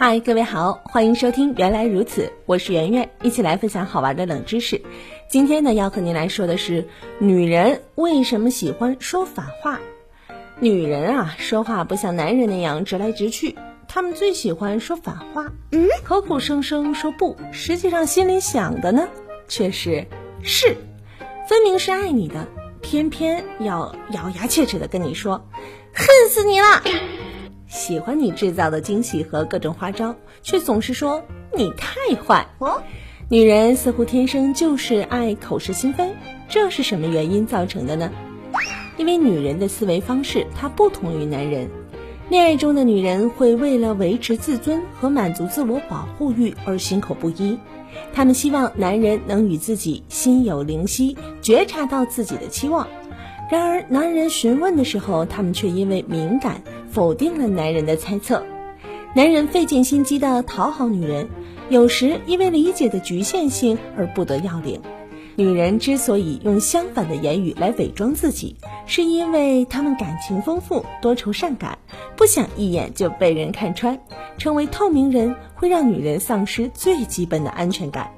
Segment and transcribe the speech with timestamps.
[0.00, 4.80] 嗨，各位好，欢迎收听《原来如此》，我是圆圆，一起来分享好玩的冷知识。
[5.28, 6.86] 今天呢，要和您来说的是
[7.18, 9.80] 女人为什么喜欢说反话。
[10.60, 13.58] 女人啊，说话不像男人那样直来直去，
[13.88, 19.08] 她们最喜欢说反话，嗯，口口声声说不，实际上心里想的呢，
[19.48, 20.06] 却是
[20.44, 20.76] 是，
[21.48, 22.46] 分明是爱你的，
[22.82, 25.44] 偏偏要咬牙切齿的跟你说，
[25.92, 26.84] 恨死你了。
[27.88, 31.24] 喜欢你制造的惊喜和各种花招，却总是说
[31.56, 32.46] 你太坏。
[32.58, 32.82] 哦，
[33.30, 36.14] 女人似乎天生就是爱口是心非，
[36.50, 38.10] 这是什么原因造成的呢？
[38.98, 41.70] 因为女人的思维方式它不同于男人。
[42.28, 47.58] 恋爱中的女人会为了维持自尊和满足自我保护欲而心口不一，
[48.12, 52.86] 她们希望男人能与自己心有灵犀，觉察到自己的期望。
[53.50, 56.60] 然而，男人询问的时候，他们却因为敏感。
[56.90, 58.44] 否定了男人的猜测，
[59.14, 61.28] 男人费尽心机的讨好女人，
[61.68, 64.80] 有时因为理解的局限性而不得要领。
[65.36, 71.78] 女人之所以用相反的言语来伪装自己，是因为她们感情丰富、多愁善感，
[72.16, 74.00] 不想一眼就被人看穿。
[74.36, 78.10] 成为透明人会让女人丧失最基本的安全感。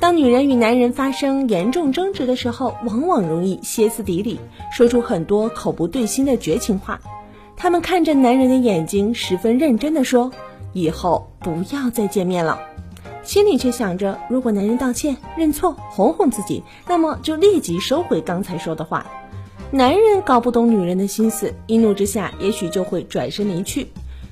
[0.00, 4.40] 当女人与男人发生严重争执的时候，往往容易歇斯底里，
[4.72, 6.98] 说出很多口不对心的绝情话。
[7.62, 10.32] 他们看着男人的眼睛，十分认真地说
[10.74, 12.60] ：“以后不要再见面了。”
[13.22, 19.06] 心里却想着，如果男人道歉、认错、哄哄自己，那么就立即收回刚才说的话。
[19.70, 23.86] 男人搞不懂女人的心思，一怒之下，也许就会转身离去。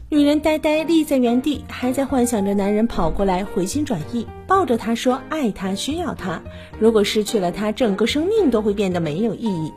[0.08, 6.42] 女人呆呆立在原地，还在幻想着男人跑过来回心转意，抱着她说爱她、需要她。
[6.80, 9.72] 如果失去了她，整个生命都会变得没有意义。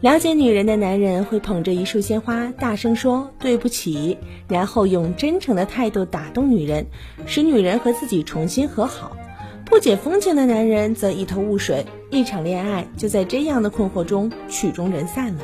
[0.00, 6.86] 了解女人的男人会捧着一束鲜花，大声说对不起，然后用真诚的态度打动女人，
[7.26, 9.16] 使女人和自己重新和好。
[9.64, 15.42] 不解风情的男人则一头雾水，一场恋爱就在这样的困惑中曲终人散了。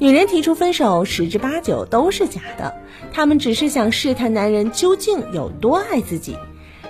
[0.00, 2.74] 女人提出分手十之八九都是假的，
[3.12, 6.36] 她们只是想试探男人究竟有多爱自己。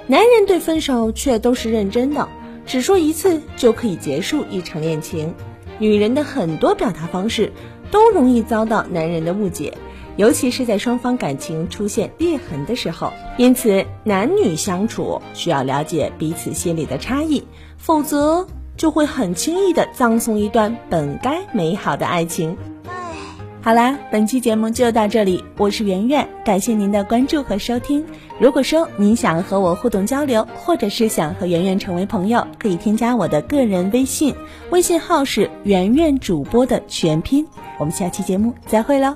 [0.07, 2.27] 男人对分手却都是认真的，
[2.65, 5.35] 只说一次就可以结束一场恋情。
[5.79, 7.53] 女人的很多表达方式
[7.91, 9.75] 都容易遭到男人的误解，
[10.17, 13.13] 尤其是在双方感情出现裂痕的时候。
[13.37, 17.45] 因此，男女相处需要了解彼此心里的差异，
[17.77, 18.47] 否则
[18.77, 22.57] 就会很轻易的葬送一段本该美好的爱情。
[23.69, 28.03] 好啦，本期节目就到这里，我是圆圆，感谢您的关注和收听。
[28.41, 34.35] 如果说您想和我互动交流，或者是想和圆圆成为朋友，可以添加我的个人微信，
[34.71, 37.47] 微信号是圆圆主播的全拼。
[37.79, 39.15] 我们下期节目再会喽。